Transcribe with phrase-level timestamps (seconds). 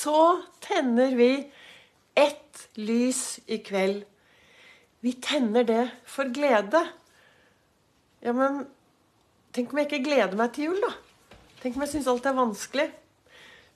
[0.00, 1.50] så tenner vi
[2.14, 4.04] ett lys i kveld.
[5.00, 6.80] Vi tenner det for glede.
[8.24, 8.64] Ja, men
[9.56, 10.92] tenk om jeg ikke gleder meg til jul, da?
[11.60, 12.88] Tenk om jeg syns alt er vanskelig?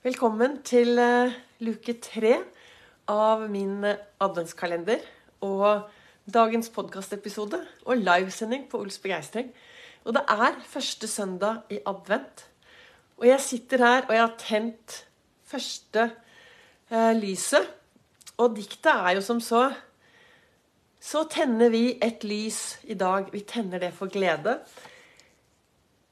[0.05, 1.33] Velkommen til uh,
[1.65, 2.39] luke tre
[3.09, 5.01] av min uh, adventskalender
[5.45, 5.89] og
[6.25, 9.51] dagens podkastepisode og livesending på Ols begeistring.
[10.05, 12.47] Og det er første søndag i advent.
[13.17, 15.03] Og jeg sitter her, og jeg har tent
[15.49, 16.09] første
[16.91, 17.67] eh, lyset.
[18.37, 19.69] Og diktet er jo som så
[21.05, 23.27] så tenner vi et lys i dag.
[23.29, 24.57] Vi tenner det for glede.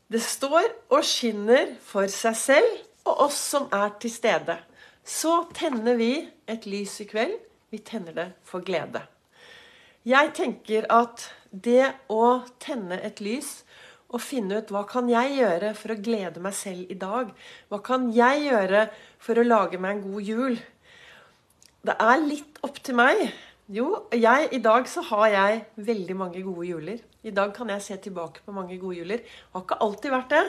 [0.06, 2.76] Det står og skinner for seg selv
[3.10, 4.60] og oss som er til stede.
[5.04, 6.12] Så tenner vi
[6.46, 7.34] et lys i kveld.
[7.74, 9.02] Vi tenner det for glede.
[10.06, 13.64] Jeg tenker at det å tenne et lys
[14.14, 17.32] og finne ut hva kan jeg gjøre for å glede meg selv i dag?
[17.70, 18.86] Hva kan jeg gjøre
[19.22, 20.60] for å lage meg en god jul?
[21.84, 23.26] Det er litt opp til meg
[23.72, 26.98] jo, jeg, i dag så har jeg veldig mange gode juler.
[27.24, 29.22] I dag kan jeg se tilbake på mange gode juler.
[29.24, 30.42] Det har ikke alltid vært det.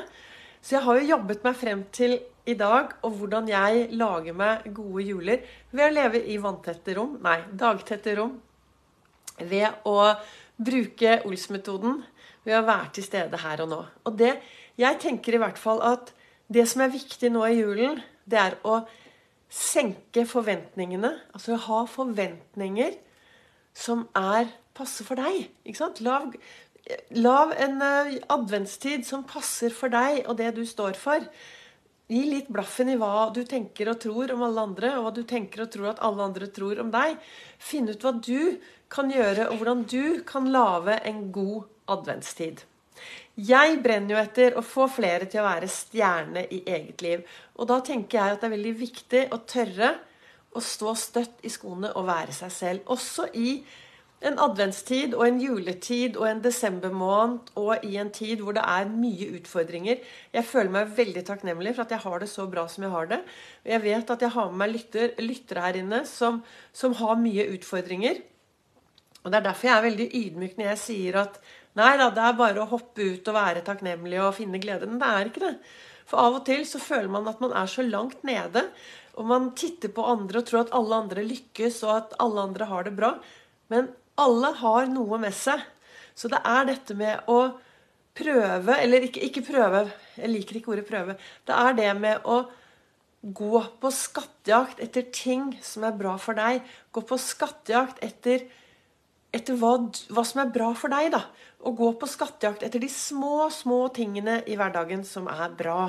[0.64, 2.16] Så jeg har jo jobbet meg frem til
[2.50, 7.14] i dag og hvordan jeg lager meg gode juler ved å leve i vanntette rom,
[7.22, 8.34] nei, dagtette rom.
[9.38, 9.96] Ved å
[10.56, 12.02] bruke Ols-metoden,
[12.44, 13.80] ved å være til stede her og nå.
[14.08, 14.34] Og det,
[14.80, 16.12] jeg tenker i hvert fall at
[16.52, 18.82] det som er viktig nå i julen, det er å
[19.54, 21.10] senke forventningene.
[21.36, 22.96] Altså ha forventninger
[23.74, 25.48] som er passe for deg.
[25.64, 26.00] Ikke sant?
[26.04, 26.30] Lav,
[27.16, 31.24] lav en uh, adventstid som passer for deg og det du står for.
[32.10, 35.22] Gi litt blaffen i hva du tenker og tror om alle andre, og hva du
[35.24, 37.16] tenker og tror at alle andre tror om deg.
[37.56, 38.58] Finn ut hva du
[38.92, 42.64] kan gjøre, og hvordan du kan lage en god adventstid.
[43.34, 47.24] Jeg brenner jo etter å få flere til å være stjerne i eget liv.
[47.58, 49.94] Og da tenker jeg at det er veldig viktig å tørre
[50.54, 52.84] å stå støtt i skoene og være seg selv.
[52.94, 53.56] Også i
[54.24, 58.92] en adventstid og en juletid og en desembermåned og i en tid hvor det er
[58.92, 59.98] mye utfordringer.
[60.32, 63.10] Jeg føler meg veldig takknemlig for at jeg har det så bra som jeg har
[63.10, 63.20] det.
[63.64, 66.40] Og jeg vet at jeg har med meg lytter, lyttere her inne som,
[66.72, 68.22] som har mye utfordringer.
[69.24, 71.38] Og Det er derfor jeg er veldig ydmyk når jeg sier at
[71.74, 74.86] Nei da, det er bare å hoppe ut og være takknemlig og finne glede.
[74.86, 75.54] Men det er ikke det.
[76.06, 78.62] For av og til så føler man at man er så langt nede,
[79.18, 82.68] og man titter på andre og tror at alle andre lykkes, og at alle andre
[82.70, 83.10] har det bra.
[83.74, 83.90] Men
[84.20, 85.62] alle har noe med seg.
[86.14, 87.56] Så det er dette med å
[88.14, 89.80] prøve Eller ikke, ikke prøve,
[90.14, 91.16] jeg liker ikke ordet prøve.
[91.42, 92.44] Det er det med å
[93.24, 96.62] gå på skattejakt etter ting som er bra for deg.
[96.94, 98.44] Gå på skattejakt etter
[99.34, 99.76] etter hva,
[100.14, 101.10] hva, som er bra for deg.
[101.14, 101.24] da.
[101.64, 105.88] Å gå på skattejakt etter de små, små tingene i hverdagen som er bra.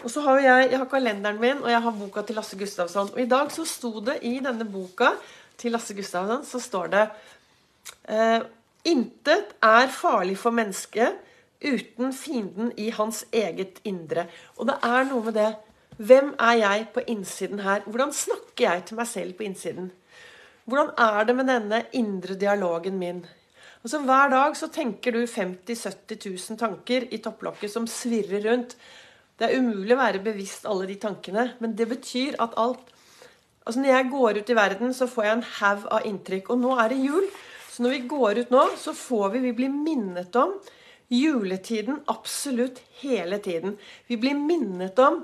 [0.00, 3.12] Og så har jeg, jeg har kalenderen min, og jeg har boka til Lasse Gustavsson.
[3.12, 5.12] Og i dag så sto det i denne boka
[5.60, 7.04] til Lasse Gustavsson så står det
[8.08, 8.40] eh,
[8.88, 11.18] Intet er farlig for mennesket
[11.60, 14.24] uten fienden i hans eget indre.
[14.56, 15.50] Og det er noe med det.
[16.00, 17.84] Hvem er jeg på innsiden her?
[17.84, 19.90] Hvordan snakker jeg til meg selv på innsiden?
[20.70, 23.24] Hvordan er det med denne indre dialogen min?
[23.82, 28.76] Altså Hver dag så tenker du 50 000-70 000 tanker i topplokket som svirrer rundt.
[29.40, 32.86] Det er umulig å være bevisst alle de tankene, men det betyr at alt
[33.60, 36.46] Altså Når jeg går ut i verden, så får jeg en haug av inntrykk.
[36.50, 37.26] Og nå er det jul,
[37.70, 40.54] så når vi går ut nå, så får vi Vi blir minnet om
[41.12, 43.76] juletiden absolutt hele tiden.
[44.08, 45.20] Vi blir minnet om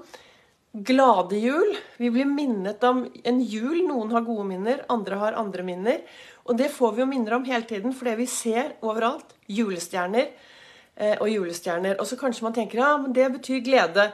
[0.84, 1.76] glade jul.
[1.96, 3.80] Vi blir minnet om en jul.
[3.88, 6.02] Noen har gode minner, andre har andre minner.
[6.46, 11.16] Og det får vi jo minner om hele tiden, fordi vi ser overalt julestjerner eh,
[11.16, 11.96] og julestjerner.
[12.00, 14.10] Og så kanskje man tenker ja, men det betyr glede.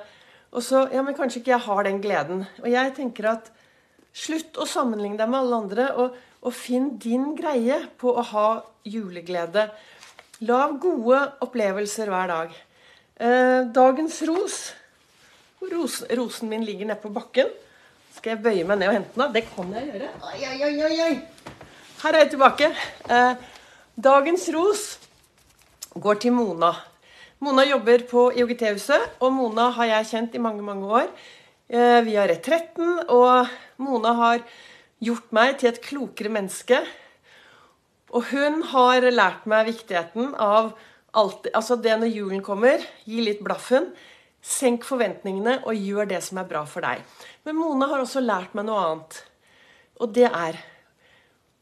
[0.53, 2.45] Og så ja, men kanskje ikke jeg har den gleden.
[2.63, 3.51] Og jeg tenker at
[4.13, 8.49] slutt å sammenligne deg med alle andre, og, og finn din greie på å ha
[8.87, 9.71] juleglede.
[10.47, 12.55] Lag gode opplevelser hver dag.
[13.23, 14.63] Eh, dagens ros
[15.71, 17.51] Rosen, rosen min ligger nede på bakken.
[18.17, 19.35] Skal jeg bøye meg ned og hente den?
[19.35, 20.09] Det kan jeg gjøre.
[20.29, 21.13] Oi, oi, oi, oi.
[22.03, 22.71] Her er jeg tilbake.
[23.07, 23.45] Eh,
[23.95, 24.83] dagens ros
[25.95, 26.73] går til Mona.
[27.43, 31.09] Mona jobber på IOGT-huset, og Mona har jeg kjent i mange mange år.
[31.71, 33.49] Eh, vi har Retretten, og
[33.83, 34.45] Mona har
[35.03, 36.83] gjort meg til et klokere menneske.
[38.13, 40.75] Og hun har lært meg viktigheten av
[41.17, 43.91] alt, altså det når julen kommer, gi litt blaffen.
[44.43, 47.05] Senk forventningene og gjør det som er bra for deg.
[47.47, 49.21] Men Mona har også lært meg noe annet.
[50.03, 50.59] Og det er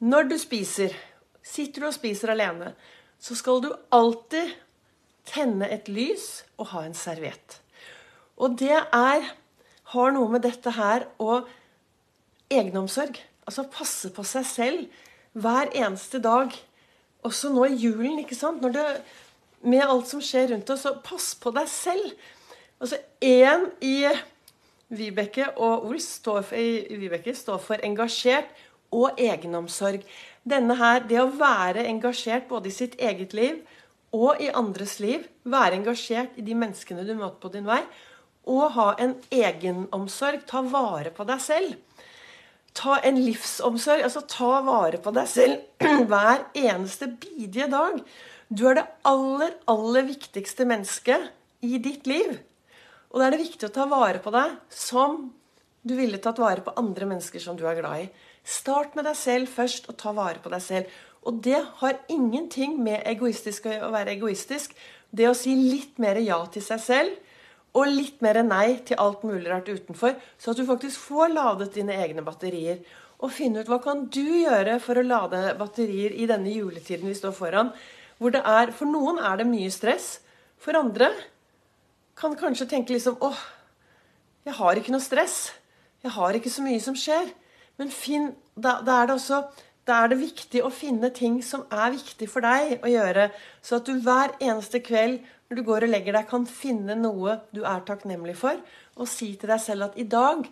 [0.00, 0.94] Når du spiser,
[1.44, 2.72] sitter du og spiser alene,
[3.20, 4.54] så skal du alltid
[5.28, 7.58] tenne et lys og ha en serviett.
[8.40, 9.26] Og det er,
[9.92, 11.50] har noe med dette her og
[12.48, 13.20] egenomsorg.
[13.44, 14.86] Altså passe på seg selv
[15.36, 16.54] hver eneste dag.
[17.26, 18.64] Også nå i julen, ikke sant?
[18.72, 18.86] Det,
[19.68, 22.14] med alt som skjer rundt oss, så pass på deg selv.
[22.80, 24.08] Altså én i
[24.90, 28.48] Vibeke og Ols står for, i Vibeke står for engasjert
[28.90, 30.02] og egenomsorg.
[30.48, 33.60] Denne her, Det å være engasjert både i sitt eget liv
[34.12, 37.82] og i andres liv, være engasjert i de menneskene du møter på din vei,
[38.48, 41.76] og ha en egenomsorg, ta vare på deg selv.
[42.74, 48.00] Ta en livsomsorg, altså ta vare på deg selv hver eneste bidige dag.
[48.48, 51.28] Du er det aller, aller viktigste mennesket
[51.62, 52.40] i ditt liv.
[53.10, 55.30] Og da er det viktig å ta vare på deg som
[55.82, 58.10] du ville tatt vare på andre mennesker som du er glad i.
[58.44, 61.00] Start med deg selv først, og ta vare på deg selv.
[61.26, 64.76] Og det har ingenting med egoistisk å være egoistisk.
[65.10, 67.18] Det å si litt mer ja til seg selv,
[67.76, 71.70] og litt mer nei til alt mulig rart utenfor, så at du faktisk får ladet
[71.76, 72.80] dine egne batterier.
[73.20, 77.18] Og finne ut hva kan du gjøre for å lade batterier i denne juletiden vi
[77.18, 77.70] står foran.
[78.18, 80.18] Hvor det er, For noen er det mye stress.
[80.60, 81.12] For andre
[82.20, 83.40] kan kanskje tenke liksom åh,
[84.46, 85.50] jeg har ikke noe stress.
[86.04, 87.28] Jeg har ikke så mye som skjer.
[87.80, 89.40] Men finn, da, da, er det også
[89.88, 93.30] da er det viktig å finne ting som er viktig for deg å gjøre.
[93.64, 95.20] Så at du hver eneste kveld
[95.50, 98.60] når du går og legger deg, kan finne noe du er takknemlig for.
[99.00, 100.44] Og si til deg selv at i dag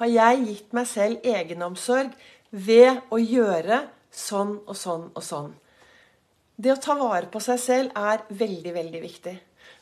[0.00, 2.14] har jeg gitt meg selv egenomsorg
[2.50, 3.82] ved å gjøre
[4.14, 5.52] sånn og sånn og sånn.
[6.56, 9.34] Det å ta vare på seg selv er veldig, veldig viktig.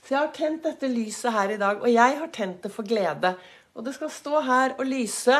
[0.05, 2.85] Så jeg har tent dette lyset her i dag, og jeg har tent det for
[2.85, 3.35] glede.
[3.75, 5.39] Og det skal stå her og lyse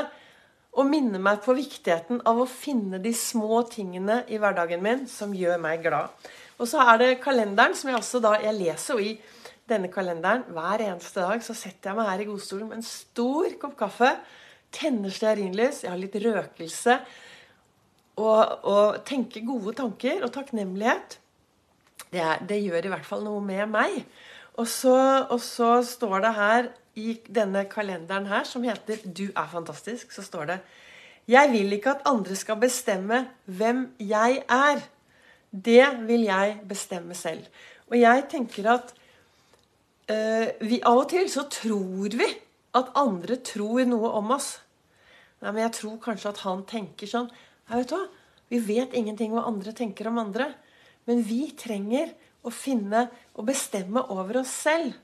[0.75, 5.35] og minne meg på viktigheten av å finne de små tingene i hverdagen min som
[5.37, 6.11] gjør meg glad.
[6.59, 9.15] Og så er det kalenderen, som jeg også da Jeg leser jo i
[9.69, 11.43] denne kalenderen hver eneste dag.
[11.45, 14.11] Så setter jeg meg her i godstolen med en stor kopp kaffe,
[14.75, 16.99] tenner stearinlys, jeg har litt røkelse,
[18.19, 21.19] og, og tenker gode tanker og takknemlighet.
[22.11, 24.05] Det, det, gjør i hvert fall noe med meg.
[24.55, 29.49] Og så, og så står det her i denne kalenderen her, som heter 'Du er
[29.51, 30.59] fantastisk', så står det
[31.29, 34.81] Jeg vil ikke at andre skal bestemme hvem jeg er.
[35.51, 37.47] Det vil jeg bestemme selv.
[37.91, 38.95] Og jeg tenker at
[40.11, 42.29] øh, vi av og til så tror vi
[42.75, 44.61] at andre tror noe om oss.
[45.43, 47.31] Nei, men jeg tror kanskje at han tenker sånn
[47.69, 48.07] Nei, vet du hva,
[48.51, 50.55] Vi vet ingenting hva andre tenker om andre.
[51.07, 52.13] Men vi trenger
[52.45, 54.95] å finne og bestemme over oss selv.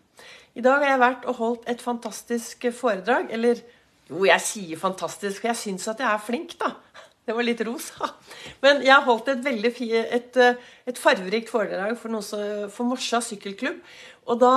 [0.55, 3.31] I dag har jeg vært og holdt et fantastisk foredrag.
[3.35, 3.63] Eller
[4.11, 6.75] jo, jeg sier fantastisk, for jeg syns at jeg er flink, da.
[7.27, 7.91] Det var litt ros.
[8.65, 10.39] Men jeg har holdt et veldig et,
[10.91, 13.79] et farverikt foredrag for, noe, for Morsa sykkelklubb.
[14.27, 14.55] Og da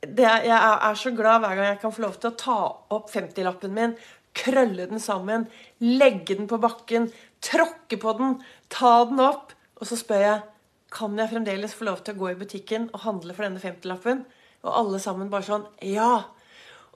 [0.00, 2.58] det, Jeg er så glad hver gang jeg kan få lov til å ta
[2.94, 3.96] opp 50-lappen min,
[4.38, 5.48] krølle den sammen,
[5.82, 7.08] legge den på bakken,
[7.42, 8.36] tråkke på den,
[8.70, 9.52] ta den opp.
[9.82, 10.44] Og så spør jeg
[10.92, 14.24] kan jeg fremdeles få lov til å gå i butikken og handle for denne 50-lappen.
[14.64, 16.34] Og alle sammen bare sånn Ja!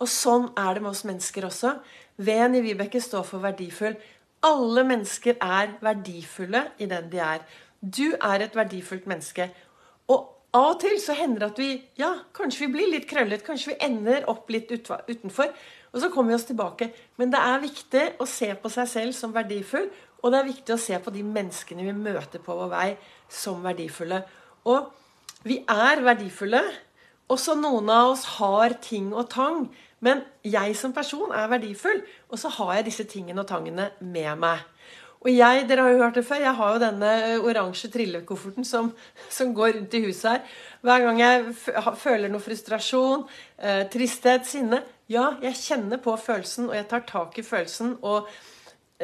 [0.02, 1.76] Og sånn er det med oss mennesker også.
[2.18, 3.94] V-en i Vibeke står for verdifull.
[4.42, 7.44] Alle mennesker er verdifulle i den de er.
[7.78, 9.46] Du er et verdifullt menneske.
[10.10, 10.24] Og
[10.58, 11.68] av og til så hender det at vi
[12.00, 15.54] ja, kanskje vi blir litt krøllet, kanskje vi ender opp litt utenfor.
[15.92, 16.90] Og så kommer vi oss tilbake.
[17.20, 19.86] Men det er viktig å se på seg selv som verdifull.
[20.22, 22.88] Og det er viktig å se på de menneskene vi møter på vår vei,
[23.28, 24.22] som verdifulle.
[24.70, 24.90] Og
[25.46, 26.62] vi er verdifulle.
[27.32, 29.66] Også noen av oss har ting og tang.
[30.02, 34.38] Men jeg som person er verdifull, og så har jeg disse tingene og tangene med
[34.42, 34.62] meg.
[35.22, 37.10] Og jeg, dere har jo hørt det før, jeg har jo denne
[37.46, 38.88] oransje trillekofferten som,
[39.30, 40.56] som går rundt i huset her.
[40.82, 41.52] Hver gang jeg
[42.02, 43.22] føler noe frustrasjon,
[43.62, 47.98] eh, tristhet, sinne Ja, jeg kjenner på følelsen, og jeg tar tak i følelsen.
[48.02, 48.30] Og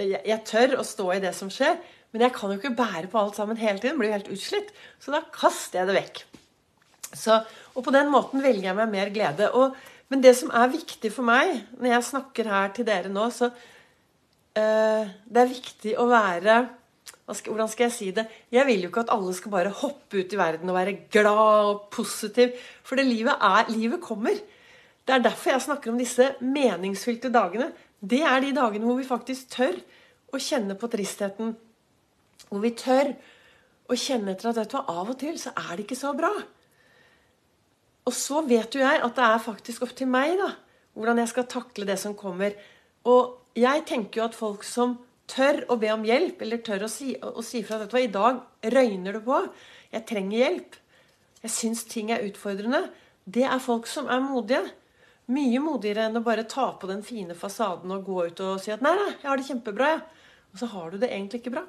[0.01, 1.79] jeg, jeg tør å stå i det som skjer.
[2.15, 3.99] Men jeg kan jo ikke bære på alt sammen hele tiden.
[4.01, 4.73] Blir jo helt utslitt.
[5.03, 6.23] Så da kaster jeg det vekk.
[7.09, 7.39] Så,
[7.75, 9.51] og på den måten velger jeg meg mer glede.
[9.57, 9.77] Og,
[10.13, 13.51] men det som er viktig for meg når jeg snakker her til dere nå, så
[13.51, 16.59] øh, Det er viktig å være
[17.29, 18.25] Hvordan skal jeg si det?
[18.49, 21.67] Jeg vil jo ikke at alle skal bare hoppe ut i verden og være glad
[21.69, 22.55] og positiv.
[22.81, 24.39] For det livet er Livet kommer.
[25.09, 27.71] Det er derfor jeg snakker om disse meningsfylte dagene.
[28.05, 29.79] Det er de dagene hvor vi faktisk tør
[30.29, 31.55] å kjenne på tristheten.
[32.51, 33.15] Hvor vi tør
[33.89, 36.29] å kjenne etter at vet du, av og til så er det ikke så bra.
[38.05, 40.51] Og så vet jo jeg at det er faktisk opp til meg da,
[40.93, 42.53] hvordan jeg skal takle det som kommer.
[43.09, 44.99] Og jeg tenker jo at folk som
[45.29, 48.43] tør å be om hjelp, eller tør å si, å si fra at i dag
[48.77, 49.41] røyner det på,
[49.93, 50.77] jeg trenger hjelp,
[51.47, 52.83] jeg syns ting er utfordrende,
[53.25, 54.67] det er folk som er modige.
[55.29, 58.73] Mye modigere enn å bare ta på den fine fasaden og gå ut og si
[58.73, 60.01] at 'nei, nei, jeg har det kjempebra', jeg.
[60.53, 61.65] Og så har du det egentlig ikke bra.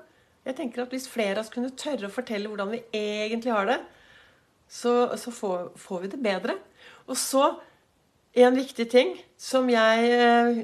[0.45, 3.65] Jeg tenker at Hvis flere av oss kunne tørre å fortelle hvordan vi egentlig har
[3.67, 3.79] det,
[4.69, 6.55] så, så får, får, vi det bedre.
[7.07, 7.59] Og så
[8.33, 10.61] en viktig ting som jeg eh,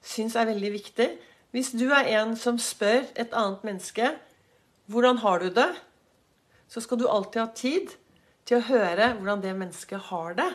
[0.00, 1.08] syns er veldig viktig
[1.50, 4.14] Hvis du er en som spør et annet menneske
[4.88, 5.74] 'Hvordan har du det?'
[6.68, 7.94] så skal du alltid ha tid
[8.44, 10.48] til å høre hvordan det mennesket har det.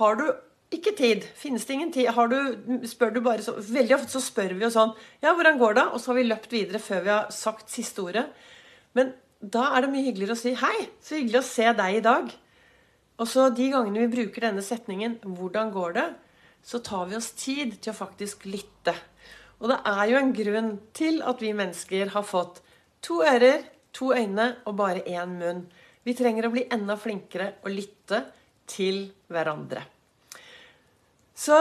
[0.00, 0.32] Har du
[0.68, 4.52] ikke tid, finnes det ingen tid du, spør du bare så, Veldig ofte så spør
[4.52, 7.08] vi jo sånn 'Ja, hvordan går det?' Og så har vi løpt videre før vi
[7.08, 8.26] har sagt siste ordet.
[8.94, 12.04] Men da er det mye hyggeligere å si 'Hei, så hyggelig å se deg i
[12.04, 12.34] dag'.
[13.18, 16.14] Og så de gangene vi bruker denne setningen 'Hvordan går det?',
[16.62, 18.94] så tar vi oss tid til å faktisk lytte.
[19.60, 22.60] Og det er jo en grunn til at vi mennesker har fått
[23.00, 25.66] to ører, to øyne og bare én munn.
[26.04, 28.26] Vi trenger å bli enda flinkere å lytte
[28.66, 29.97] til hverandre.
[31.38, 31.58] Så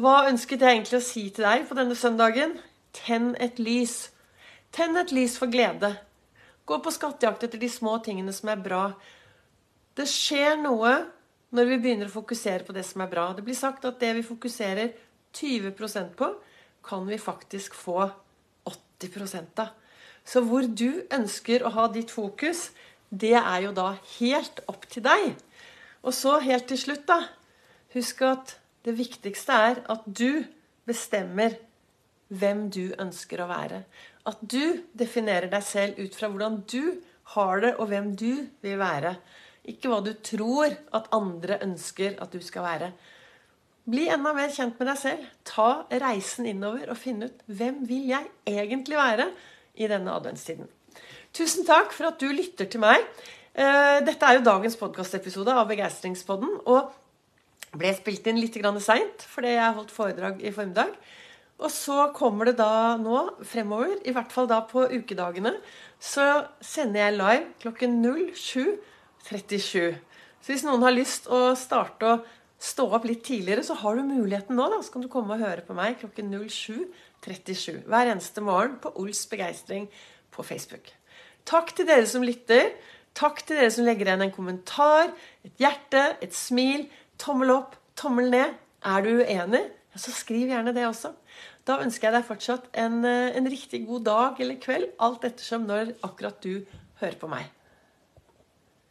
[0.00, 2.54] hva ønsket jeg egentlig å si til deg på denne søndagen?
[2.96, 4.08] Tenn et lys.
[4.72, 5.90] Tenn et lys for glede.
[6.64, 8.86] Gå på skattejakt etter de små tingene som er bra.
[9.92, 10.94] Det skjer noe
[11.52, 13.26] når vi begynner å fokusere på det som er bra.
[13.36, 14.94] Det blir sagt at det vi fokuserer
[15.36, 16.30] 20% på,
[16.82, 18.08] kan vi faktisk få
[18.64, 19.74] 80 av.
[20.24, 22.70] Så hvor du ønsker å ha ditt fokus,
[23.10, 25.34] det er jo da helt opp til deg.
[26.00, 27.20] Og så helt til slutt, da.
[27.92, 30.42] Husk at det viktigste er at du
[30.88, 31.54] bestemmer
[32.32, 33.82] hvem du ønsker å være.
[34.28, 36.98] At du definerer deg selv ut fra hvordan du
[37.36, 39.16] har det, og hvem du vil være.
[39.68, 42.92] Ikke hva du tror at andre ønsker at du skal være.
[43.92, 45.26] Bli enda mer kjent med deg selv.
[45.46, 49.28] Ta reisen innover og finne ut hvem vil jeg egentlig være
[49.74, 50.68] i denne adventstiden.
[51.34, 53.02] Tusen takk for at du lytter til meg.
[53.52, 56.58] Eh, dette er jo dagens podkastepisode av Begeistringspodden.
[56.70, 56.92] Og
[57.78, 60.92] ble spilt inn litt seint fordi jeg holdt foredrag i formiddag.
[61.62, 65.54] Og så kommer det da nå fremover, i hvert fall da på ukedagene,
[66.02, 69.92] så sender jeg live klokken 07.37.
[70.42, 72.16] Så hvis noen har lyst å starte å
[72.62, 74.66] stå opp litt tidligere, så har du muligheten nå.
[74.70, 78.90] da, Så kan du komme og høre på meg klokken 07.37 hver eneste morgen på
[78.98, 79.86] Ols begeistring
[80.34, 80.90] på Facebook.
[81.46, 82.72] Takk til dere som lytter.
[83.18, 85.10] Takk til dere som legger igjen en kommentar,
[85.44, 86.86] et hjerte, et smil,
[87.22, 88.58] tommel opp, tommel ned.
[88.82, 89.62] Er du uenig,
[89.94, 91.12] så skriv gjerne det også.
[91.68, 95.66] Da ønsker jeg deg fortsatt en, eh, en riktig god dag eller kveld, alt ettersom
[95.68, 96.64] når akkurat du
[97.00, 97.46] hører på meg.